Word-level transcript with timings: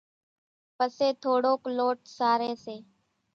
پسي 0.77 1.07
ٿوڙوڪ 1.21 1.61
لوٽ 1.77 1.97
ساري 2.17 2.51
سي، 2.63 2.75